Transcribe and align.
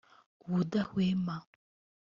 ubudahwema 0.45 1.35